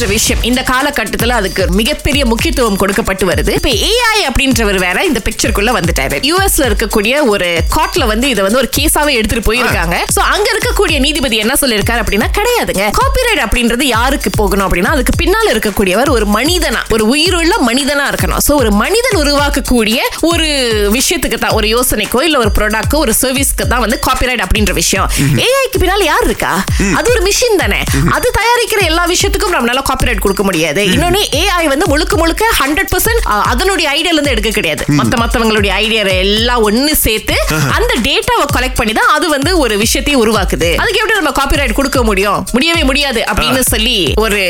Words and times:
அப்படின்ற 0.00 0.18
விஷயம் 0.18 0.44
இந்த 0.48 0.60
காலகட்டத்துல 0.70 1.34
அதுக்கு 1.38 1.62
மிகப்பெரிய 1.78 2.22
முக்கியத்துவம் 2.30 2.78
கொடுக்கப்பட்டு 2.82 3.24
வருது. 3.30 3.52
இப்ப 3.58 3.70
ஏஐ 3.88 4.20
அப்படின்றவர் 4.28 4.78
வேற 4.84 4.98
இந்த 5.08 5.20
பிக்சருக்குள்ள 5.26 5.70
வந்துட்டாரு. 5.76 6.16
யூஎஸ்ல 6.28 6.64
இருக்கக்கூடிய 6.68 7.14
ஒரு 7.32 7.48
காட்ல 7.76 8.04
வந்து 8.12 8.26
இதை 8.32 8.42
வந்து 8.46 8.60
ஒரு 8.62 8.68
கேஸாவே 8.76 9.12
எடுத்துட்டு 9.18 9.44
போயிருக்காங்க. 9.48 9.96
சோ 10.16 10.20
அங்க 10.34 10.46
இருக்கக்கூடிய 10.54 10.96
நீதிபதி 11.06 11.36
என்ன 11.44 11.56
சொல்லியிருக்காரு 11.62 12.02
அப்படின்னா 12.04 12.28
கிடையாதுங்க. 12.38 12.86
காப்பிரைட் 13.00 13.42
அப்படின்றது 13.46 13.86
யாருக்கு 13.96 14.32
போகணும் 14.40 14.66
அப்படின்னா 14.68 14.92
அதுக்கு 14.96 15.14
பின்னால 15.22 15.46
இருக்கக்கூடியவர் 15.54 16.12
ஒரு 16.16 16.28
மனிதனா 16.36 16.80
ஒரு 16.96 17.06
உயிருள்ள 17.14 17.54
மனிதனா 17.68 18.06
இருக்கணும். 18.12 18.40
சோ 18.46 18.54
ஒரு 18.62 18.72
மனிதன் 18.82 19.18
உருவாக்கக்கூடிய 19.22 19.98
ஒரு 20.30 20.48
விஷயத்துக்கு 20.96 21.40
தான் 21.44 21.56
ஒரு 21.60 21.68
யோசனைக்கோ 21.76 22.22
இல்ல 22.28 22.38
ஒரு 22.44 22.52
ப்ராடக்ட்டோ 22.60 23.02
ஒரு 23.04 23.14
சர்வீஸ்க்கு 23.22 23.68
தான் 23.74 23.84
வந்து 23.86 23.98
காப்பிரைட் 24.08 24.44
அப்படின்ற 24.46 24.74
விஷயம். 24.82 25.08
ஏஐக்கு 25.48 25.80
பின்னால 25.84 26.08
யார் 26.12 26.26
இருக்கா? 26.30 26.54
அது 27.00 27.06
ஒரு 27.16 27.22
மிஷின் 27.28 27.60
தானே. 27.64 27.82
அது 28.16 28.26
தயாரிக்கிற 28.40 28.80
எல்லா 28.90 29.06
விஷயத்துக்கும் 29.14 29.56
நம்மளால 29.56 29.86
காப்பிரைட் 29.90 30.24
கொடுக்க 30.26 30.42
முடியாது. 30.48 30.82
இன்னொன்னு 30.96 31.20
ஏஐ 31.42 31.64
வந்து 31.72 31.86
முழுக்க 31.92 32.14
முழுக்க 32.22 32.44
ஹண்ட்ரட் 32.60 32.90
பர்சன்ட் 32.94 33.24
அதனுடைய 33.52 33.86
ஐடியால 33.96 34.16
இருந்து 34.18 34.34
எடுக்க 34.34 34.50
கிடையாது. 34.58 34.82
மத்த 35.00 35.14
மத்தவங்களுடைய 35.22 35.72
ஐடியா 35.84 36.02
எல்லாம் 36.24 36.64
ஒண்ணு 36.68 36.92
சேர்த்து 37.06 37.36
அந்த 37.76 37.92
டேட்டாவை 38.08 38.46
கலெக்ட் 38.56 38.78
பண்ணி 38.80 38.92
தான் 39.00 39.12
அது 39.16 39.26
வந்து 39.36 39.50
ஒரு 39.64 39.74
விஷயத்தையும் 39.84 40.22
உருவாக்குது. 40.24 40.70
அதுக்கு 40.82 41.00
எப்படி 41.00 41.16
நம்ம 41.20 41.32
காப்பிரைட் 41.40 41.76
கொடுக்க 41.78 41.98
முடியும்? 42.08 42.40
முடியவே 42.56 42.82
முடியாது 42.90 43.20
அப்படின்னு 43.30 43.62
சொல்லி 43.72 43.96
ஒரு 44.24 44.40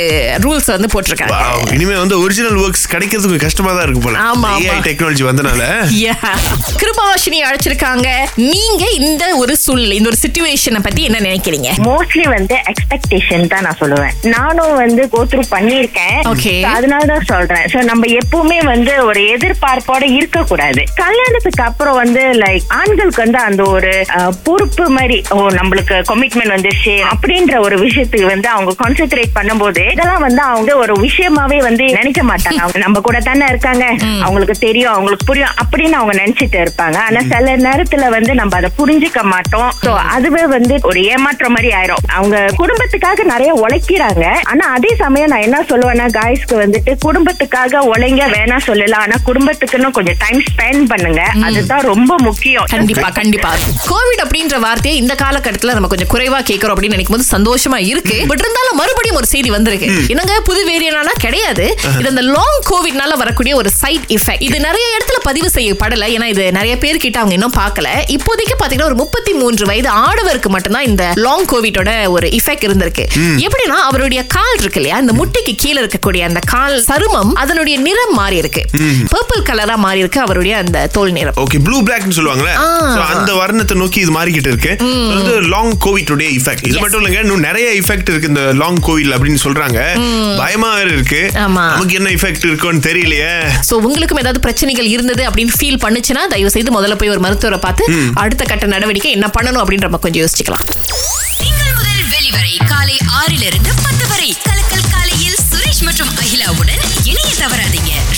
ரூல்ஸ் 0.45 0.71
வந்து 0.75 0.91
போட்டிருக்காங்க. 0.95 1.37
Wow, 1.41 1.59
இனிமே 1.77 1.97
வந்து 2.03 2.17
ஒரிஜினல் 2.25 2.59
ஒர்க்ஸ் 2.65 2.87
கிடைக்கிறது 2.95 3.29
கொஞ்சம் 3.29 3.47
கஷ்டமா 3.47 3.71
தான் 3.77 3.85
இருக்கு 3.87 4.03
போல. 4.07 4.19
ஆமா. 4.31 4.51
டெக்னாலஜி 4.89 5.25
வந்தனால. 5.31 5.63
கிருபாவாஷினி 6.81 7.39
அழைச்சிருக்காங்க. 7.49 8.09
நீங்க 8.53 8.85
இந்த 9.01 9.25
ஒரு 9.43 9.57
சூழ்நிலை 9.65 9.97
இந்த 10.01 10.11
ஒரு 10.13 10.19
சுச்சுவேஷனை 10.25 10.81
பத்தி 10.87 11.03
என்ன 11.09 11.19
நினைக்கிறீங்க? 11.29 11.69
மோஸ்ட்லி 11.89 12.27
வந்து 12.37 12.57
எக்ஸ்பெக்டேஷன் 12.73 13.47
தான் 13.53 13.65
நான் 13.67 13.79
சொல்லுவேன். 13.83 14.15
நானும் 14.37 14.75
வந்து 14.83 15.03
கோத்ரூ 15.15 15.30
பண்ணியிருக்கேன். 15.39 16.19
Okay. 16.25 16.63
So, 16.63 16.71
அதனால 16.71 17.05
தான் 17.05 17.25
சொல்றேன். 17.25 17.65
சோ 17.73 17.83
நம்ம 17.83 18.07
எப்பவுமே 18.07 18.65
வந்து 18.65 19.05
ஒரு 19.05 19.21
எதிர்பார்ப்போட 19.21 20.03
இருக்க 20.03 20.43
கூடாது 20.43 20.85
கல்யாணத்துக்கு 20.95 21.63
அப்புறம் 21.63 21.95
வந்து 21.95 22.21
லைக் 22.21 22.61
ஆண்களுக்கு 22.69 23.23
வந்து 23.23 23.39
அந்த 23.39 23.63
ஒரு 23.63 24.05
பொறுப்பு 24.45 24.89
மாதிரி 24.89 25.23
ஓ 25.31 25.49
நம்மளுக்கு 25.49 26.03
கமிட்மெண்ட் 26.09 26.55
வந்துருச்சு 26.57 27.03
அப்படின்ற 27.13 27.59
ஒரு 27.61 27.77
விஷயத்துக்கு 27.77 28.25
வந்து 28.25 28.49
அவங்க 28.49 28.75
கான்சென்ட்ரேட் 28.85 29.35
பண்ணும்போது 29.35 29.93
இதெல்லாம் 29.93 30.21
வந்து 30.21 30.43
அவங்க 30.43 30.77
ஒரு 30.77 30.93
விஷயமாவே 30.93 31.59
வந்து 31.59 31.85
நினைக்க 31.85 32.23
மாட்டாங்க. 32.23 32.59
அவங்க 32.59 32.79
நம்ம 32.79 33.01
கூட 33.01 33.19
தானே 33.19 33.45
இருக்காங்க. 33.49 33.87
அவங்களுக்கு 34.23 34.55
தெரியும் 34.55 34.93
அவங்களுக்கு 34.93 35.25
புரியும் 35.25 35.49
அப்படின்னு 35.49 35.93
அவங்க 35.93 36.23
நினைச்சிட்டு 36.23 36.65
இருப்பாங்க. 36.65 36.97
ஆனா 36.97 37.21
சில 37.21 37.57
நேரத்துல 37.57 38.09
வந்து 38.09 38.35
நம்ம 38.35 38.57
அதை 38.57 38.71
புரிஞ்சுக்க 38.79 39.23
மாட்டோம். 39.23 39.73
சோ 39.85 39.97
அதுவே 39.97 40.47
வந்து 40.47 40.79
ஒரு 40.83 41.05
ஏமாற்றம் 41.05 41.53
மாதிரி 41.53 41.75
ஆயிரும். 41.75 42.05
அவங்க 42.07 42.47
குடும்பத்துக்காக 42.59 43.23
நிறைய 43.23 43.55
உழைக்கிறாங்க. 43.55 44.27
ஆனா 44.45 44.73
அதே 44.73 44.95
சமயம் 44.99 45.20
நான் 45.27 45.41
என்ன 45.41 45.65
சொல்லுவேன்னா 45.69 46.07
காய்ஸ்க்கு 46.17 46.57
வந்துட்டு 46.63 46.93
குடும்பத்துக்காக 47.05 47.83
உழைங்க 47.93 48.23
வேணா 48.37 48.57
சொல்லலாம். 48.59 49.01
ஆனா 49.01 49.17
குடும்பத்துக்குன்னு 49.27 49.91
கொஞ்சம் 49.91 50.19
டைம் 50.19 50.43
ஸ்பெண்ட் 50.51 50.87
பண்ணுங்க. 50.87 51.23
அதுதான் 51.45 51.81
ரொம்ப 51.81 52.15
முக்கியம். 52.19 52.65
கண்டிப்பா 52.71 53.09
கண்டிப்பா. 53.09 53.55
கோவிட் 53.91 54.23
அப்படின்ற 54.25 54.59
வார்த்தையை 54.59 55.01
இந்த 55.01 55.15
காலகட்டத்துல 55.23 55.73
நம்ம 55.73 55.89
கொஞ்சம் 55.89 56.09
குறைவா 56.15 56.41
கேட்கறோம் 56.51 56.75
அப்படின்னு 56.75 56.97
நினைக்கும் 56.97 57.17
போது 57.17 57.29
சந்தோஷமா 57.37 57.79
இருக்கு. 57.93 58.25
பட் 58.29 58.39
இருந்தாலும் 58.39 58.77
மறுபடியும் 58.77 59.17
ஒரு 59.17 59.27
செய்தி 59.27 59.51
வந்திருக்கு. 59.51 59.89
என்னங்க 60.09 60.41
புது 60.41 60.61
வேரியனானா 60.71 61.15
கிடையாது. 61.19 61.77
இது 61.99 62.09
அந்த 62.09 62.23
லாங் 62.23 62.61
கோவிட்னால 62.71 63.17
வரக்கூடிய 63.17 63.57
ஒரு 63.57 63.71
சைட் 63.71 64.07
எஃபெக்ட் 64.09 64.47
இது 64.49 64.61
நிறைய 64.61 64.87
இடத்துல 64.97 65.21
பதிவு 65.23 65.51
செய்யப்படல. 65.55 66.07
ஏன்னா 66.17 66.25
இது 66.25 66.53
நிறைய 66.53 66.79
பேர் 66.79 66.97
கிட்ட 66.97 67.19
அவங்க 67.19 67.35
இன்னும் 67.35 67.57
பார்க்கல. 67.59 67.89
இப்போதைக்கு 68.17 68.57
பாத்தீங்கன்னா 68.63 68.85
ஒரு 68.85 68.95
முப்பத்தி 68.95 69.33
மூன்று 69.33 69.67
வயது 69.67 69.89
ஆடவருக்கு 69.89 70.49
மட்டும்தான் 70.49 70.85
இந்த 70.85 71.13
லாங் 71.15 71.45
கோவிட்டோட 71.45 72.09
ஒரு 72.09 72.29
இஃபெக்ட் 72.29 72.67
இருந்திருக்கு. 72.69 73.07
எப்படின்னா 73.47 73.79
அவருடைய 73.89 74.27
கால் 74.27 74.59
இருக்கு 74.59 74.81
இல்லையா? 74.81 74.99
இந்த 75.11 75.21
முட்டைக்கு 75.23 75.53
கீழே 75.63 75.79
இருக்கக்கூடிய 75.83 76.23
அந்த 76.27 76.41
கால் 76.51 76.75
சருமம் 76.89 77.31
அதனுடைய 77.43 77.77
நிறம் 77.87 78.13
மாறி 78.19 78.37
இருக்கு. 78.43 78.63
பர்பிள் 79.13 79.41
கலரா 79.49 79.77
மாறி 79.85 80.01
இருக்கு 80.03 80.19
அவருடைய 80.25 80.53
அந்த 80.63 80.79
தோல் 80.97 81.11
நிறம். 81.17 81.37
ஓகே 81.45 81.59
ப்ளூ 81.67 81.79
பிளாக்னு 81.87 82.17
சொல்லுவாங்கல்ல? 82.19 82.53
அந்த 83.15 83.31
வர்ணத்தை 83.41 83.77
நோக்கி 83.81 83.99
இது 84.05 84.13
மாறிக்கிட்டு 84.17 84.51
இருக்கு. 84.53 84.73
வந்து 85.15 85.33
லாங் 85.55 85.73
கோவிட் 85.87 86.13
இஃபெக்ட் 86.37 86.69
இது. 86.69 86.79
மட்டும் 86.85 87.01
இல்லைங்க 87.01 87.23
இன்னும் 87.25 87.45
நிறைய 87.49 87.73
இஃபெக்ட் 87.81 88.13
இருக்கு 88.13 88.31
இந்த 88.33 88.45
லாங் 88.61 88.81
கோவிட் 88.89 89.17
அப்படின்னு 89.17 89.43
சொல்றாங்க. 89.47 89.81
பயமா 90.43 90.71
வேற 90.79 90.89
இருக்கு. 90.97 91.23
ஆமா. 91.47 91.65
நமக்கு 91.73 91.99
என்ன 92.01 92.13
இஃபெக்ட் 92.19 92.47
இருக்குன்னு 92.51 92.87
தெரியலையே. 92.89 93.35
சோ 93.71 93.81
உங்களுக்கும் 93.89 94.23
ஏதாவது 94.25 94.45
பிரச்சனைகள் 94.47 94.93
இருந்தது 94.95 95.25
அப்படின்னு 95.31 95.57
ஃபீல் 95.59 95.83
பண்ணுச்சுன்னா 95.87 96.25
தயவு 96.35 96.55
செய்து 96.57 96.77
முதல்ல 96.79 96.99
போய் 97.03 97.15
ஒரு 97.17 97.25
மருத்துவரை 97.27 97.61
பார்த்து 97.67 97.85
அடுத்த 98.25 98.43
கட்ட 98.53 98.69
நடவடிக்கை 98.77 99.13
என்ன 99.19 99.29
பண்ணணும் 99.39 99.63
அப்படின்னு 99.65 99.87
நம்ம 99.89 100.03
கொஞ்சம் 100.07 100.23
யோசிச்சுக்கலாம். 100.25 100.65
திங்கள் 101.43 101.75
முதல் 101.81 102.07
வெளிவரை 102.15 102.55
காலை 102.73 102.97
ஆறிலிருந்து 103.21 103.73
பத்து 103.85 104.07
வரை. 104.15 104.31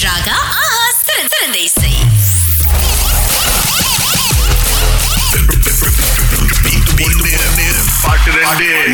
ராகா 0.05 0.37
ஆஹா 0.61 0.83
சிறந்த 1.01 1.29
சிறந்த 1.35 1.59
இசை. 1.69 1.93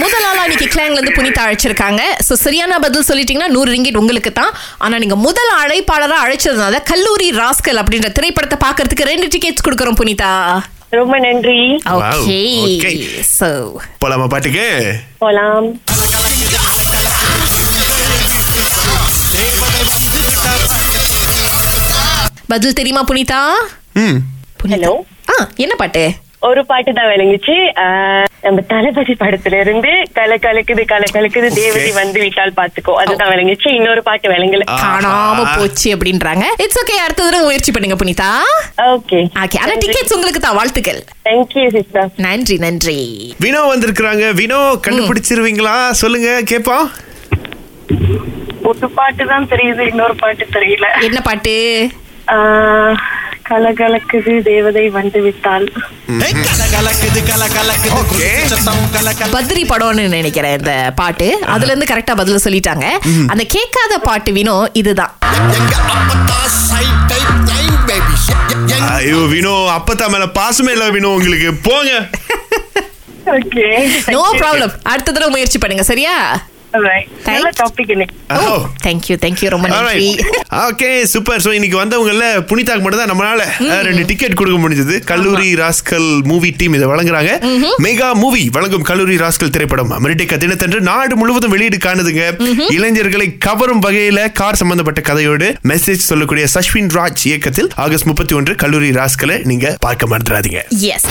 முதல் 0.03 0.25
ஆளா 0.29 0.43
இன்னைக்கு 0.47 0.67
கிளாங்ல 0.75 0.99
இருந்து 0.99 1.15
புனிதா 1.19 1.43
அழைச்சிருக்காங்க. 1.47 2.03
சோ 2.27 2.33
சரியான 2.45 2.79
பதில் 2.85 3.07
சொல்லிட்டீங்கன்னா 3.09 3.51
நூறு 3.57 3.69
ரிங்கிட் 3.75 3.99
உங்களுக்கு 4.01 4.31
தான். 4.41 4.53
ஆனா 4.85 4.99
நீங்க 5.03 5.17
முதல் 5.27 5.53
அழைப்பாளரா 5.63 6.19
அழைச்சதுனால 6.25 6.81
கல்லூரி 6.91 7.29
ராஸ்கல் 7.41 7.81
அப்படின்ற 7.83 8.11
திரைப்படத்தை 8.19 8.59
பார்க்கிறதுக்கு 8.65 9.11
ரெண்டு 9.13 9.29
டிக்கெட்ஸ் 9.35 9.67
கொடுக்கறோம் 9.69 10.01
புனிதா. 10.03 10.33
ரொம்ப 10.99 11.15
நன்றி. 11.27 11.61
ஓகே. 11.95 12.93
சோ 13.39 13.49
போலாமா 14.05 14.29
பாட்டுக்கு? 14.35 14.67
போலாம். 15.25 15.69
பதில் 22.49 22.79
தெரியுமா 22.79 23.03
புனிதா? 23.05 23.43
ம். 23.99 24.19
ஹலோ 24.71 24.93
ஆ 25.31 25.35
என்ன 25.57 25.75
பாட்டு? 25.77 26.03
ஒரு 26.49 26.61
பாட்டு 26.67 26.91
தான் 26.93 27.09
விளங்குச்சு. 27.11 27.55
ஆஹ், 27.83 28.27
நம்ம 28.45 28.61
தளபதி 28.69 29.15
படத்துல 29.23 29.57
இருந்து 29.63 29.91
கல 30.19 30.33
கலக்குது 30.45 30.83
கல 30.85 31.05
கலக்குது 31.15 31.49
தேவதி 31.57 31.91
வந்து 31.95 32.19
விட்டால் 32.23 32.55
பாத்துக்கோ 32.59 32.93
அதுதான் 33.01 33.31
விளங்குச்சு. 33.33 33.69
இன்னொரு 33.79 34.03
பாட்டு 34.03 34.29
விளங்கல. 34.33 34.67
காணாம 34.83 35.47
போச்சு 35.55 35.89
அப்படின்றாங்க. 35.95 36.45
இட்ஸ் 36.65 36.81
ஓகே 36.83 36.97
அடுத்த 37.05 37.21
தடவை 37.23 37.45
முயற்சி 37.45 37.73
பண்ணுங்க 37.73 37.97
புனிதா. 37.97 38.31
ஓகே 38.89 39.21
ஓகே 39.45 39.61
ஆனா 39.65 39.75
டிக்கெட்ஸ் 39.83 40.17
உங்களுக்கு 40.17 40.43
தான் 40.43 40.59
வாழ்த்துக்கள். 40.59 41.01
தேங்க்யூ 41.29 41.65
சிஸ்டர் 41.77 42.11
நன்றி 42.27 42.59
நன்றி. 42.67 42.99
வினோ 43.41 43.63
வந்திருக்கிறாங்க. 43.73 44.27
வினோ 44.41 44.61
கண்டுபிடிச்சிருவீங்களா? 44.87 45.77
சொல்லுங்க 46.03 46.31
கேப்போம் 46.53 46.89
ஒரு 48.69 48.89
பாட்டு 48.97 49.25
தான் 49.27 49.49
தெரியுது 49.51 49.83
இன்னொரு 49.91 50.15
பாட்டு 50.17 50.45
தெரியல. 50.55 50.87
என்ன 51.07 51.21
பாட்டு? 51.23 51.55
ஆஹ், 52.29 52.97
கல 53.43 53.67
கலக்குது 53.75 54.33
தேவதை 54.45 54.85
வந்து 54.97 55.21
விட்டால் 55.21 55.67
பத்ரி 59.37 59.63
படம்னு 59.67 60.05
நினைக்கிறேன் 60.11 60.57
இந்த 60.59 60.73
பாட்டு 60.97 61.29
அதுல 61.49 61.71
இருந்து 61.71 61.91
கரெக்டா 61.91 62.15
பதில் 62.17 62.45
சொல்லிட்டாங்க. 62.45 62.87
அந்த 63.29 63.45
கேட்காத 63.51 63.95
பாட்டு 64.03 64.33
வினோ 64.33 64.57
இதுதான். 64.75 65.15
ஐயோ 68.93 69.19
வினோ 69.33 69.55
அப்பத்தா 69.73 70.07
மேல 70.09 70.27
பாசமே 70.37 70.73
இல்ல 70.73 70.87
வினோ 70.91 71.11
உங்களுக்கு. 71.15 71.51
போங்க. 71.63 71.93
ஓகே 73.33 73.65
நோ 74.13 74.21
ப்ராப்ளம் 74.37 74.73
அடுத்த 74.85 75.11
தடவை 75.11 75.31
முயற்சி 75.31 75.59
பண்ணுங்க 75.59 75.85
சரியா? 75.85 76.15
நல்ல 76.73 77.51
டாபிக் 77.61 77.91
இன்னைக்கு 77.95 78.15
ஓ 78.39 78.57
தேங்க்யூ 78.85 79.15
தேங்க்யூ 79.23 79.49
ரொம்ப 79.55 79.69
நன்றி. 79.73 80.09
ஓகே 80.67 80.89
சூப்பர் 81.13 81.43
சோ 81.45 81.51
இன்னைக்கு 81.59 81.79
வந்தவங்கல 81.81 82.27
புனிதாக்கு 82.51 82.83
மட்டும் 82.85 83.03
தான் 83.03 83.11
நம்மளால 83.13 83.45
ரெண்டு 83.89 84.03
டிக்கெட் 84.11 84.37
கொடுக்க 84.41 84.59
முடிஞ்சது. 84.65 84.97
கல்லூரி 85.11 85.49
ராஸ்கல் 85.63 86.09
மூவி 86.31 86.51
டீம் 86.61 86.77
இதை 86.79 86.89
வழங்குறாங்க. 86.93 87.33
மெகா 87.87 88.09
மூவி 88.23 88.43
வழங்கும் 88.57 88.87
கல்லூரி 88.91 89.17
ராஸ்கல் 89.25 89.55
திரைப்படம். 89.57 89.95
அமெரிக்க 89.99 90.39
தினத்தன்று 90.45 90.81
நாடு 90.91 91.17
முழுவதும் 91.23 91.55
வெளியீடு 91.55 91.81
காணுதுங்க. 91.87 92.25
இளைஞர்களை 92.77 93.29
கவரும் 93.49 93.85
வகையில 93.87 94.21
கார் 94.41 94.61
சம்பந்தப்பட்ட 94.63 95.03
கதையோடு 95.11 95.49
மெசேஜ் 95.73 96.09
சொல்லக்கூடிய 96.11 96.47
சஷ்வின் 96.57 96.93
ராஜ் 96.99 97.25
இயக்கத்தில் 97.31 97.71
ஆகஸ்ட் 97.87 98.11
முப்பத்தி 98.11 98.37
ஒன்று 98.41 98.55
கல்லூரி 98.65 98.91
ராஸ்கலை 99.01 99.39
நீங்க 99.53 99.77
பார்க்க 99.87 100.13
மறந்துடாதீங்க. 100.15 100.63
எஸ் 100.95 101.09